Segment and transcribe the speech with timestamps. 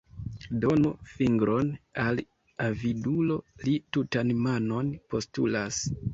[0.61, 1.69] Donu fingron
[2.05, 2.21] al
[2.69, 5.81] avidulo, li tutan manon postulas.